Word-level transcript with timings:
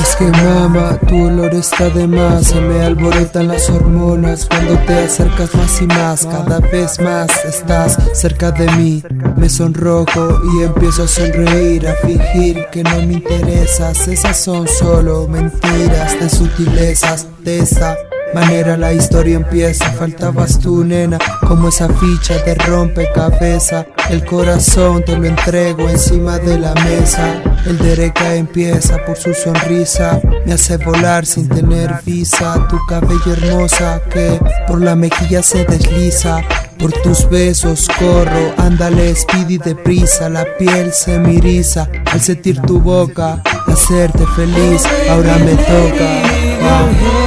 Es 0.00 0.16
que 0.16 0.24
mama, 0.24 0.98
tu 1.06 1.26
olor 1.26 1.54
está 1.54 1.88
de 1.90 2.06
más, 2.06 2.46
se 2.46 2.60
me 2.60 2.82
alborotan 2.82 3.48
las 3.48 3.68
hormonas 3.68 4.46
cuando 4.46 4.78
te 4.86 5.00
acercas 5.00 5.54
más 5.54 5.82
y 5.82 5.86
más, 5.86 6.24
cada 6.24 6.60
vez 6.60 6.98
más 7.00 7.28
estás 7.44 7.98
cerca 8.14 8.50
de 8.50 8.70
mí. 8.72 9.02
Me 9.36 9.48
sonrojo 9.48 10.40
y 10.54 10.62
empiezo 10.62 11.04
a 11.04 11.08
sonreír, 11.08 11.86
a 11.86 11.94
fingir 11.94 12.66
que 12.72 12.82
no 12.82 12.96
me 13.06 13.14
interesas, 13.14 14.08
esas 14.08 14.38
son 14.38 14.66
solo 14.66 15.28
mentiras 15.28 16.18
de 16.18 16.30
sutilezas 16.30 17.26
de 17.40 17.66
manera 18.34 18.76
la 18.76 18.92
historia 18.92 19.36
empieza. 19.36 19.84
Faltabas 19.92 20.58
tú, 20.58 20.84
nena, 20.84 21.18
como 21.46 21.68
esa 21.68 21.88
ficha 21.88 22.38
de 22.44 22.54
rompecabezas. 22.54 23.86
El 24.10 24.24
corazón 24.24 25.04
te 25.04 25.16
lo 25.16 25.24
entrego 25.24 25.88
encima 25.88 26.38
de 26.38 26.58
la 26.58 26.74
mesa. 26.74 27.42
El 27.64 27.78
derecha 27.78 28.34
empieza 28.34 28.98
por 29.06 29.16
su 29.16 29.32
sonrisa. 29.32 30.20
Me 30.44 30.52
hace 30.52 30.76
volar 30.76 31.24
sin 31.24 31.48
tener 31.48 31.94
visa. 32.04 32.66
Tu 32.68 32.78
cabello 32.88 33.32
hermosa 33.32 34.02
que 34.12 34.38
por 34.66 34.82
la 34.82 34.96
mejilla 34.96 35.42
se 35.42 35.64
desliza. 35.64 36.42
Por 36.78 36.92
tus 37.02 37.28
besos 37.30 37.88
corro, 37.98 38.52
ándale 38.58 39.14
speedy 39.14 39.58
deprisa, 39.58 40.28
la 40.28 40.44
piel 40.58 40.92
se 40.92 41.18
miriza 41.18 41.88
al 42.12 42.20
sentir 42.20 42.60
tu 42.62 42.80
boca, 42.80 43.40
hacerte 43.66 44.26
feliz, 44.36 44.82
ahora 45.08 45.38
me 45.38 45.54
toca. 45.54 47.23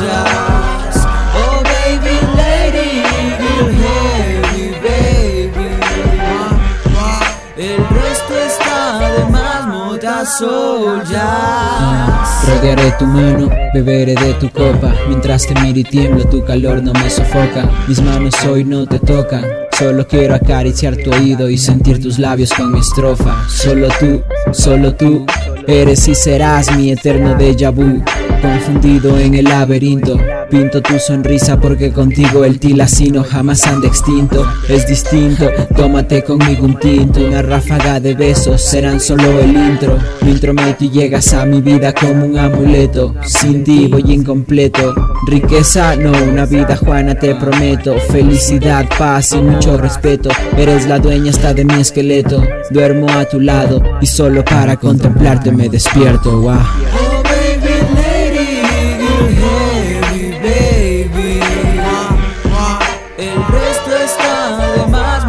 Jazz. 0.00 1.04
Oh 1.34 1.62
baby 1.64 2.16
lady, 2.34 3.04
you're 3.44 3.72
heavy 3.84 4.72
baby. 4.80 5.68
El 7.56 7.88
resto 7.88 8.32
está 8.34 9.10
de 9.10 9.24
más 9.30 9.66
jazz. 11.10 12.48
Rodearé 12.48 12.92
tu 12.98 13.06
mano, 13.06 13.50
beberé 13.74 14.14
de 14.14 14.34
tu 14.34 14.50
copa 14.50 14.92
Mientras 15.08 15.46
te 15.46 15.54
miro 15.60 15.78
y 15.78 15.84
tiemblo, 15.84 16.24
tu 16.24 16.44
calor 16.44 16.82
no 16.82 16.92
me 16.92 17.08
sofoca 17.08 17.68
Mis 17.86 18.00
manos 18.02 18.34
hoy 18.44 18.64
no 18.64 18.86
te 18.86 18.98
tocan 18.98 19.44
Solo 19.78 20.06
quiero 20.08 20.34
acariciar 20.34 20.96
tu 20.96 21.12
oído 21.12 21.48
y 21.48 21.56
sentir 21.56 22.02
tus 22.02 22.18
labios 22.18 22.52
con 22.52 22.72
mi 22.72 22.80
estrofa 22.80 23.48
Solo 23.48 23.88
tú, 24.00 24.22
solo 24.52 24.92
tú 24.94 25.24
Eres 25.66 26.08
y 26.08 26.14
serás 26.14 26.76
mi 26.76 26.90
eterno 26.90 27.34
déjà 27.34 27.70
vu 27.70 28.02
Confundido 28.42 29.18
en 29.18 29.34
el 29.34 29.44
laberinto. 29.44 30.18
Pinto 30.50 30.82
tu 30.82 30.98
sonrisa 30.98 31.60
porque 31.60 31.92
contigo 31.92 32.44
el 32.44 32.58
tilacino 32.58 33.22
jamás 33.22 33.64
anda 33.68 33.86
extinto. 33.86 34.44
Es 34.68 34.86
distinto, 34.88 35.48
tómate 35.76 36.24
conmigo 36.24 36.64
un 36.64 36.78
tinto. 36.78 37.20
Una 37.24 37.42
ráfaga 37.42 38.00
de 38.00 38.14
besos 38.14 38.60
serán 38.60 38.98
solo 38.98 39.38
el 39.38 39.56
intro. 39.56 39.96
Lo 40.20 40.28
intrometo 40.28 40.84
y 40.84 40.90
llegas 40.90 41.32
a 41.34 41.46
mi 41.46 41.60
vida 41.60 41.94
como 41.94 42.26
un 42.26 42.36
amuleto. 42.36 43.14
Sin 43.24 43.62
ti 43.62 43.86
voy 43.86 44.02
incompleto 44.08 45.11
Riqueza, 45.24 45.94
no, 45.94 46.10
una 46.10 46.46
vida 46.46 46.76
juana 46.76 47.14
te 47.14 47.34
prometo. 47.36 47.94
Felicidad, 48.10 48.86
paz 48.98 49.32
y 49.32 49.40
mucho 49.40 49.76
respeto. 49.78 50.30
Eres 50.56 50.86
la 50.86 50.98
dueña 50.98 51.30
hasta 51.30 51.54
de 51.54 51.64
mi 51.64 51.80
esqueleto. 51.80 52.42
Duermo 52.70 53.08
a 53.08 53.24
tu 53.24 53.38
lado 53.40 53.80
y 54.00 54.06
solo 54.06 54.44
para 54.44 54.76
contemplarte 54.76 55.52
me 55.52 55.68
despierto, 55.68 56.40
wow. 56.40 56.58
El 63.18 63.36
resto 63.46 63.96
está 64.04 64.72
de 64.74 64.86
más 64.88 65.26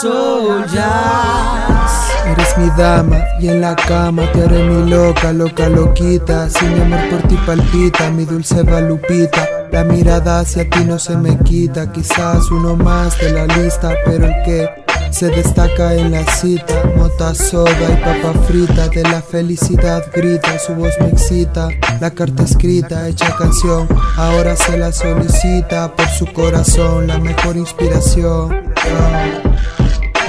soul 0.00 0.64
jazz. 0.72 2.10
Eres 2.26 2.58
mi 2.58 2.68
dama 2.76 3.18
y 3.38 3.48
en 3.48 3.60
la 3.60 3.76
cama 3.76 4.30
te 4.32 4.42
haré 4.42 4.62
mi 4.62 4.90
loca, 4.90 5.32
loca, 5.32 5.68
loquita. 5.68 6.48
Si 6.50 6.64
mi 6.66 6.80
amor 6.80 7.08
por 7.10 7.28
ti 7.28 7.36
palpita, 7.46 8.10
mi 8.10 8.24
dulce 8.24 8.62
balupita. 8.62 9.48
La 9.70 9.84
mirada 9.84 10.40
hacia 10.40 10.68
ti 10.68 10.84
no 10.84 10.98
se 10.98 11.16
me 11.16 11.38
quita, 11.38 11.92
quizás 11.92 12.50
uno 12.50 12.76
más 12.76 13.18
de 13.18 13.32
la 13.32 13.46
lista, 13.46 13.92
pero 14.04 14.26
el 14.26 14.34
que 14.44 14.68
se 15.10 15.28
destaca 15.28 15.94
en 15.94 16.10
la 16.12 16.24
cita. 16.24 16.74
Mota 16.96 17.34
soda 17.34 17.70
y 17.92 17.96
papa 17.96 18.38
frita, 18.46 18.88
de 18.88 19.02
la 19.02 19.22
felicidad 19.22 20.04
grita, 20.12 20.58
su 20.58 20.74
voz 20.74 20.94
me 21.00 21.08
excita. 21.08 21.68
La 22.00 22.10
carta 22.10 22.42
escrita, 22.42 23.08
hecha 23.08 23.36
canción, 23.36 23.86
ahora 24.16 24.56
se 24.56 24.76
la 24.76 24.92
solicita 24.92 25.94
por 25.94 26.08
su 26.08 26.26
corazón, 26.32 27.06
la 27.06 27.18
mejor 27.18 27.56
inspiración. 27.56 28.74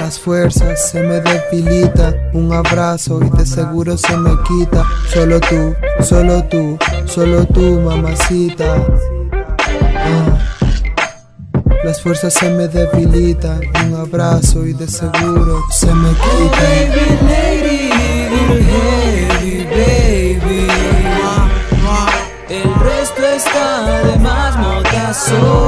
Las 0.06 0.20
fuerzas 0.20 0.90
se 0.90 1.02
me 1.02 1.20
debilitan, 1.20 2.14
un 2.32 2.52
abrazo 2.52 3.18
y 3.24 3.28
de 3.36 3.44
seguro 3.44 3.98
se 3.98 4.16
me 4.16 4.30
quita. 4.44 4.84
Solo 5.12 5.40
tú, 5.40 5.74
solo 6.00 6.44
tú, 6.44 6.78
solo 7.06 7.44
tú, 7.46 7.80
mamacita. 7.80 8.86
Ah. 9.96 10.38
Las 11.82 12.00
fuerzas 12.00 12.34
se 12.34 12.48
me 12.50 12.68
debilitan, 12.68 13.60
un 13.84 13.94
abrazo 13.96 14.64
y 14.64 14.74
de 14.74 14.86
seguro 14.86 15.64
se 15.72 15.92
me 15.92 16.10
quita. 16.10 16.68
El 22.48 22.74
resto 22.76 23.26
está 23.26 24.02
de 24.04 24.16
más 24.20 24.56
moda 24.56 25.12
soul 25.12 25.65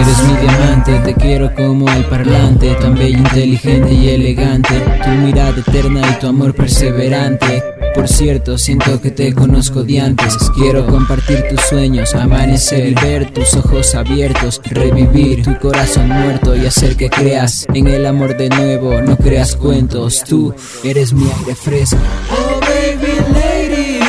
Eres 0.00 0.22
mi 0.24 0.36
diamante, 0.36 0.98
te 0.98 1.14
quiero 1.14 1.54
como 1.54 1.88
al 1.88 2.04
parlante 2.04 2.74
Tan 2.74 2.94
bella, 2.94 3.16
inteligente 3.16 3.94
y 3.94 4.10
elegante. 4.10 4.74
Tu 5.02 5.10
mirada 5.10 5.58
eterna 5.58 6.02
y 6.10 6.20
tu 6.20 6.26
amor 6.26 6.54
perseverante. 6.54 7.62
Por 7.94 8.08
cierto, 8.08 8.58
siento 8.58 9.00
que 9.00 9.12
te 9.12 9.32
conozco 9.32 9.82
de 9.82 10.00
antes. 10.00 10.36
Quiero 10.54 10.86
compartir 10.86 11.42
tus 11.48 11.60
sueños, 11.62 12.14
amanecer 12.14 12.94
ver 13.00 13.30
tus 13.30 13.54
ojos 13.54 13.94
abiertos 13.94 14.60
Revivir 14.64 15.42
tu 15.42 15.58
corazón 15.58 16.08
muerto 16.08 16.54
y 16.54 16.66
hacer 16.66 16.96
que 16.96 17.08
creas 17.08 17.66
en 17.72 17.86
el 17.86 18.04
amor 18.04 18.36
de 18.36 18.50
nuevo. 18.50 19.00
No 19.00 19.16
creas 19.16 19.56
cuentos, 19.56 20.22
tú 20.22 20.54
eres 20.84 21.14
mi 21.14 21.24
aire 21.24 21.54
fresco. 21.54 21.96
Oh 22.30 22.60
baby 22.60 23.14
lady, 23.32 24.00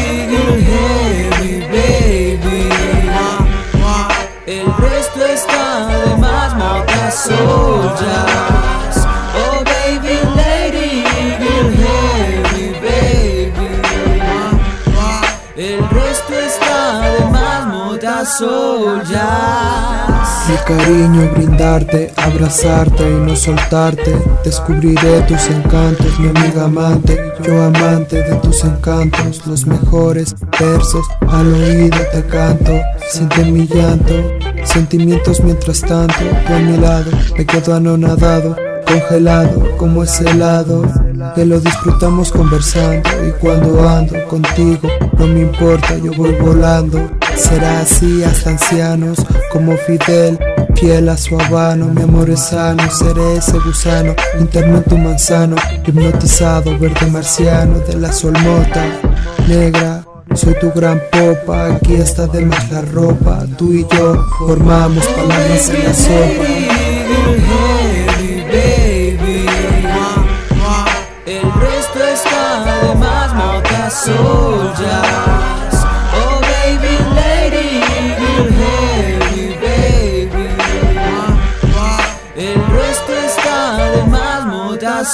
Mi 20.45 20.57
cariño 20.57 21.31
brindarte, 21.33 22.11
abrazarte 22.17 23.09
y 23.09 23.13
no 23.13 23.33
soltarte. 23.33 24.13
Descubriré 24.43 25.21
tus 25.21 25.47
encantos, 25.47 26.19
mi 26.19 26.27
amiga 26.27 26.65
amante. 26.65 27.17
Yo 27.43 27.63
amante 27.63 28.21
de 28.21 28.35
tus 28.35 28.63
encantos, 28.65 29.47
los 29.47 29.65
mejores 29.65 30.35
versos 30.59 31.05
al 31.29 31.53
oído 31.53 31.97
te 32.11 32.23
canto. 32.25 32.73
Siente 33.09 33.45
mi 33.45 33.67
llanto, 33.67 34.13
sentimientos 34.65 35.39
mientras 35.41 35.79
tanto. 35.79 36.15
Tú 36.45 36.53
a 36.53 36.59
mi 36.59 36.77
lado, 36.77 37.11
me 37.37 37.45
quedo 37.45 37.75
anonadado, 37.75 38.57
congelado 38.85 39.77
como 39.77 40.03
ese 40.03 40.29
helado. 40.29 40.83
Que 41.35 41.45
lo 41.45 41.61
disfrutamos 41.61 42.33
conversando 42.33 43.09
y 43.25 43.31
cuando 43.39 43.87
ando 43.87 44.21
contigo 44.27 44.89
no 45.17 45.25
me 45.25 45.41
importa, 45.41 45.97
yo 45.97 46.11
voy 46.17 46.33
volando. 46.33 46.99
Será 47.35 47.81
así 47.81 48.23
hasta 48.23 48.51
ancianos 48.51 49.17
como 49.51 49.75
Fidel, 49.77 50.37
fiel 50.75 51.09
a 51.09 51.17
su 51.17 51.39
habano. 51.39 51.87
Mi 51.87 52.03
amor 52.03 52.29
es 52.29 52.41
sano, 52.41 52.89
seré 52.91 53.37
ese 53.37 53.57
gusano, 53.59 54.15
interno 54.39 54.77
en 54.77 54.83
tu 54.83 54.97
manzano, 54.97 55.55
hipnotizado, 55.85 56.77
verde 56.77 57.05
marciano 57.07 57.79
de 57.79 57.95
la 57.95 58.11
solmota 58.11 58.85
negra. 59.47 60.05
Soy 60.35 60.55
tu 60.59 60.71
gran 60.71 61.01
popa, 61.11 61.75
aquí 61.75 61.95
está 61.95 62.27
de 62.27 62.45
más 62.45 62.71
la 62.71 62.81
ropa. 62.81 63.45
Tú 63.57 63.73
y 63.73 63.85
yo 63.91 64.25
formamos 64.39 65.05
palabras 65.07 65.69
en 65.69 65.83
la 65.83 65.93
sopa. 65.93 66.43
El 71.25 71.41
resto 71.61 71.99
está 72.13 72.87
de 72.87 72.95
más 72.95 73.23
soul 73.93 74.73
El 85.03 85.09